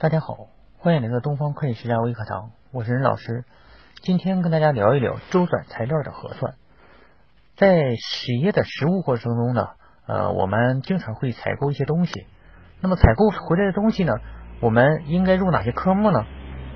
[0.00, 0.46] 大家好，
[0.78, 3.44] 欢迎来到东方会计世家微课堂，我是任老师。
[4.00, 6.54] 今天跟大家聊一聊周转材料的核算。
[7.54, 9.68] 在企业的实务过程中呢，
[10.06, 12.26] 呃，我们经常会采购一些东西。
[12.80, 14.14] 那么采购回来的东西呢，
[14.62, 16.24] 我们应该入哪些科目呢？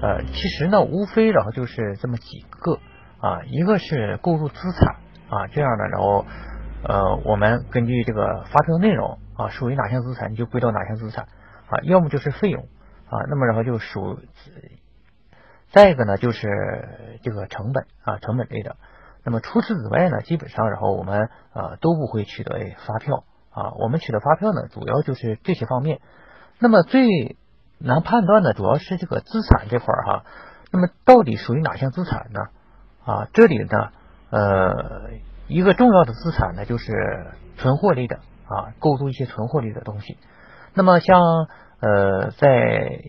[0.00, 2.78] 呃，其实呢，无非然后就是这么几个
[3.20, 4.94] 啊，一个是购入资产
[5.28, 6.24] 啊，这样的，然后
[6.84, 11.24] 呃，我们根据这个发票内容啊，属于哪项资产，你就归到哪项资产
[11.66, 12.68] 啊，要么就是费用。
[13.10, 14.18] 啊，那么然后就属，
[15.70, 18.76] 再一个呢就是这个成本啊，成本类的。
[19.24, 26.02] 那么除此之外呢，基本上然后我们啊都不会取得发票啊，我们取得发票呢主要就是这些方面。
[26.58, 27.36] 那么最
[27.78, 30.24] 难判断的主要是这个资产这块儿哈。
[30.70, 32.40] 那么到底属于哪项资产呢？
[33.04, 33.88] 啊，这里呢
[34.28, 35.10] 呃
[35.46, 40.18] 一个重要的资产呢就是存货类的啊，购入一些存货类的东西。
[40.74, 41.48] 那么像。
[41.80, 43.02] 呃，在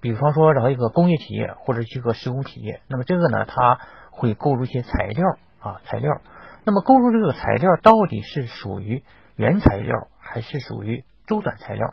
[0.00, 5.26] 比方说，然后一个工业企业或者一个施工企业，那么这个呢，它会购入一些材料
[5.58, 6.20] 啊，材料。
[6.64, 9.02] 那么购入这个材料到底是属于
[9.34, 11.88] 原材料还是属于周转材料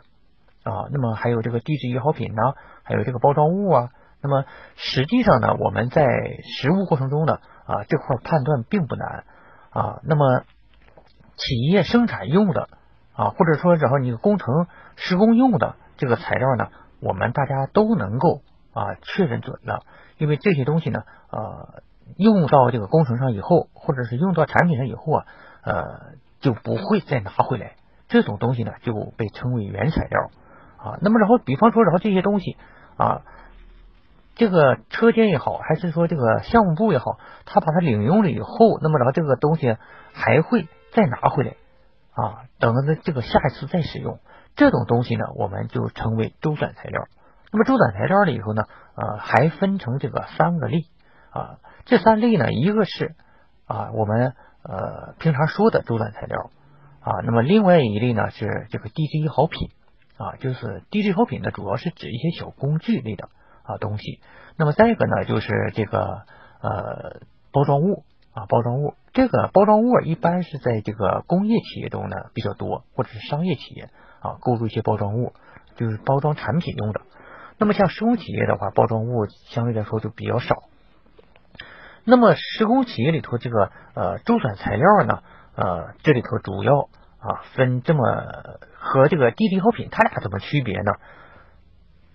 [0.62, 0.86] 啊？
[0.92, 3.88] 那么还有这个地质易耗品呢，还有这个包装物啊。
[4.22, 4.44] 那么
[4.76, 6.06] 实际上呢，我们在
[6.44, 9.24] 实物过程中呢，啊这块判断并不难
[9.70, 10.00] 啊。
[10.04, 10.44] 那么
[11.36, 12.68] 企业生产用的
[13.12, 15.74] 啊，或者说然后你工程施工用的。
[15.98, 16.68] 这个材料呢，
[17.00, 18.40] 我们大家都能够
[18.72, 19.80] 啊确认准了，
[20.16, 21.82] 因为这些东西呢，呃，
[22.16, 25.26] 用到这个工程上以后，或者是用到产品上以后啊，
[25.62, 25.84] 呃，
[26.40, 27.72] 就不会再拿回来。
[28.08, 30.30] 这种东西呢，就被称为原材料
[30.78, 30.98] 啊。
[31.02, 32.56] 那么，然后比方说，然后这些东西
[32.96, 33.20] 啊，
[34.34, 39.76] 这个车间也好，还是说这个项目部也好，他把它领用了以后，那么然后这个东西
[40.14, 41.56] 还会再拿回来
[42.12, 44.20] 啊，等着这个下一次再使用。
[44.58, 47.06] 这种东西呢，我们就称为周转材料。
[47.52, 48.64] 那么周转材料里头呢，
[48.96, 50.84] 呃，还分成这个三个类
[51.30, 51.60] 啊。
[51.86, 53.14] 这三类呢，一个是
[53.66, 56.50] 啊我们呃平常说的周转材料
[57.00, 57.20] 啊。
[57.24, 59.70] 那么另外一类呢是这个低质易耗品
[60.16, 63.28] 啊，就是低质好品呢，主要是指一些小工具类的
[63.62, 64.20] 啊东西。
[64.56, 66.22] 那么再一个呢，就是这个
[66.60, 67.20] 呃
[67.52, 68.02] 包装物。
[68.34, 73.88] 啊，包装物这个包装物一般是在这个工业企业中呢比较多，或者是商业企业
[74.20, 75.32] 啊购入一些包装物，
[75.76, 77.00] 就是包装产品用的。
[77.58, 80.62] 那么像施工企业的话，包装物相对来说就比较少。
[82.04, 85.22] 那么施工企业里头这个呃周转材料呢，
[85.56, 88.04] 呃这里头主要啊分这么
[88.74, 90.92] 和这个低级耗品它俩怎么区别呢？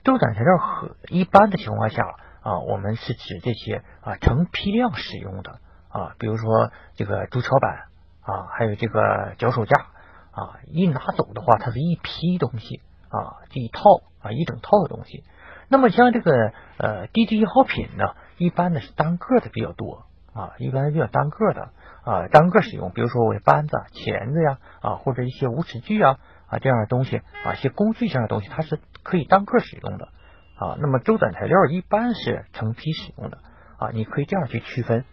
[0.04, 2.04] 周转材料和一般的情况下
[2.42, 5.60] 啊，我们是指这些啊成批量使用的。
[5.90, 7.84] 啊，比如说这个竹桥板
[8.22, 9.86] 啊，还有这个脚手架
[10.34, 15.24] 啊，一拿走的话，它是一批东西啊，这一套啊，一整套的东西。
[15.70, 21.70] 那么像这个呃低级易耗品呢，一般的是单个的比较多啊，一般比较单个的
[22.04, 22.92] 啊，单个使用。
[22.92, 26.18] 比如说我的扳子、钳子呀啊，或者一些无齿锯啊
[26.48, 30.10] 啊这样的东西啊，一些工具上的东西，它是可以单个使用的
[30.58, 30.78] 啊。
[30.80, 33.38] 那么周转材料一般是成批使用的
[33.78, 35.06] 啊，你可以这样去区分。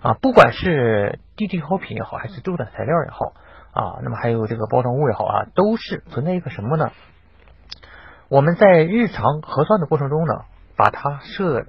[0.00, 3.34] 啊，不管是低级耗品也好，还是周转材料也好
[3.72, 6.92] 啊，那么还有这个包装物也好啊，都是存在一个什么呢？
[8.28, 10.44] 我们在日常核算的过程中呢，
[10.76, 11.66] 把它设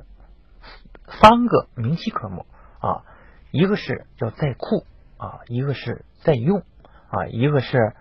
[1.08, 2.46] 三个明细科目
[2.80, 3.04] 啊，
[3.52, 4.86] 一个是叫在库
[5.18, 6.64] 啊，一个是在用
[7.10, 7.94] 啊，一个是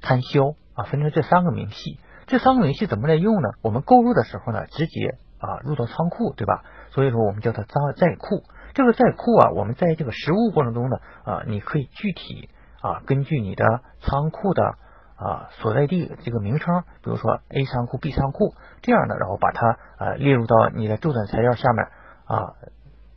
[0.00, 1.98] 摊销啊，分成这三个明细。
[2.26, 3.48] 这三个明细怎么来用呢？
[3.62, 6.62] 我们购入的时候呢，直接啊入到仓库，对吧？
[6.90, 8.44] 所以说我们叫它在在库。
[8.74, 12.50] 这个在库啊，我们在这个实物过程中呢啊，你可以具体
[12.80, 14.76] 啊根据你的仓库的
[15.16, 21.86] 啊所在地这个名称，比如说 A 仓库、B 仓库这样的，然后把它呃列入到你的周转材料下面
[22.24, 22.54] 啊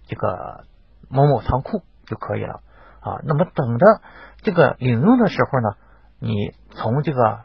[0.07, 0.65] 这个
[1.09, 2.61] 某某仓库就可以了
[3.01, 3.19] 啊。
[3.23, 3.85] 那么等着
[4.41, 5.75] 这个领用的时候呢，
[6.19, 7.41] 你从这个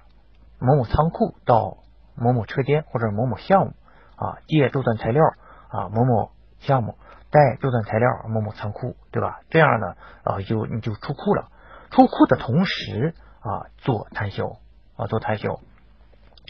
[0.59, 1.78] 某某仓库到
[2.15, 3.72] 某某车间或者某某项目
[4.16, 5.22] 啊借周转材料
[5.69, 6.30] 啊某某
[6.60, 6.97] 项目。
[7.28, 9.41] 带周转材料某某仓库，对吧？
[9.51, 11.48] 这样呢，啊，就你就出库了。
[11.97, 14.59] 出库的同时啊，做摊销
[14.97, 15.60] 啊，做摊销。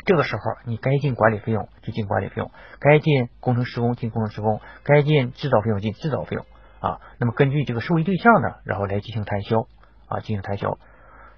[0.05, 2.51] 这个时候，你该进管理费用就进管理费用，
[2.81, 6.45] 该进工程施工进工程施工，该进制造费用进制造费用
[6.81, 6.99] 啊。
[7.21, 9.69] 那么根据这个受益对象呢，然后来进行摊销
[10.09, 10.79] 啊，进行摊销。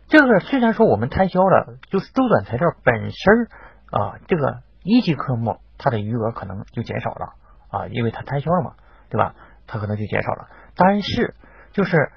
[0.08, 3.48] 这个虽然说我们摊销了，就是周转材料本身
[3.90, 7.34] 啊，这个一级科目它的余额可能就减少了
[7.68, 8.72] 啊，因为它摊销了嘛。
[9.10, 9.34] 对吧？
[9.66, 11.34] 它可能就减少了，但是
[11.72, 12.12] 就是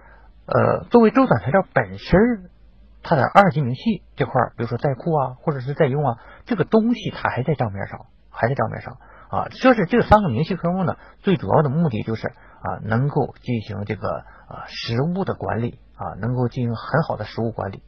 [0.53, 2.49] 呃，作为周转材料本身，
[3.03, 8.97] 它的二级明细这块，比如说在库啊，或者是在用啊，这个东西它还在账面上还在账面上
[9.29, 9.47] 啊。
[9.47, 17.81] 就是这三个明细科目呢，最主要的目的就是啊，能够进行这个啊实物的管理啊，能够进行很好的实物管理，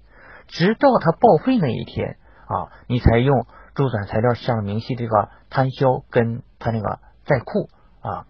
[0.47, 2.17] 直到它报废那一天
[2.47, 3.45] 啊，你才用
[3.75, 7.67] 周转材料项明细这个摊销跟它那个在库
[7.99, 8.25] 啊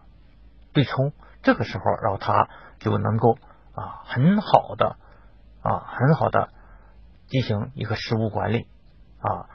[0.74, 1.13] 对冲，
[1.44, 3.38] 这个时候，然后它就能够
[3.74, 4.96] 啊很好的
[5.62, 6.50] 啊很好的
[7.28, 8.68] 进行一个实物管理
[9.20, 9.48] 啊。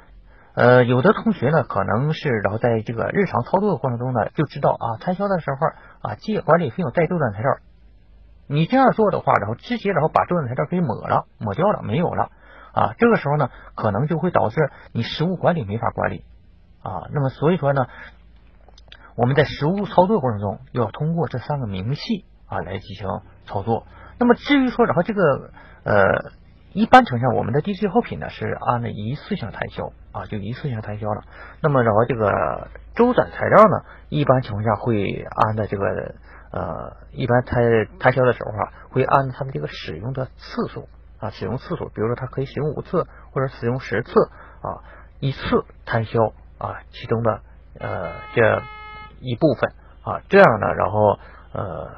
[0.55, 5.69] 呃，有的同学呢，可能是然后在这个日常操作的过程中呢，就知道啊，摊销的时候
[6.11, 7.59] 啊，借管理费用带周转材料。
[8.49, 12.33] 你这样做的话，然后直接然后把周转材料给抹了，抹掉了，没有了
[12.73, 12.95] 啊。
[12.99, 14.57] 这个时候呢，可能就会导致
[14.91, 16.25] 你实物管理没法管理
[16.83, 17.07] 啊。
[17.13, 17.87] 那么所以说呢，
[19.15, 23.07] 我们在实物操作过程中要通过这三个明细啊来进行
[23.45, 23.87] 操作。
[24.19, 25.51] 那么至于说然后这个
[25.85, 26.33] 呃。
[26.75, 31.23] 一般情况下，我们的低质耗品呢是按的一次性摊销啊，就一次性摊销了。
[31.63, 36.15] 那么然后这个周转材料呢，一般情况下会按的这个
[36.53, 40.89] 呃，一般摊摊销的时候啊，会按它的这个使用的次数
[41.19, 44.13] 啊，使用次数，比如说它可以使用五次或者使用十次
[44.61, 44.85] 啊，
[45.21, 47.41] 一次摊销啊，其中的
[47.81, 48.63] 呃这
[49.21, 49.73] 一部分
[50.05, 51.19] 啊，这样呢，然后
[51.53, 51.91] 呃，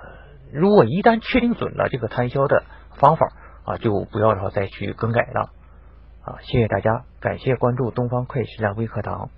[0.52, 2.64] 如果一旦确定准了这个摊销的
[2.98, 3.32] 方法。
[3.62, 5.50] 啊，就不要然后再去更改了
[6.24, 6.40] 啊！
[6.40, 9.28] 谢谢大家，感谢关注东方会计实战微课堂。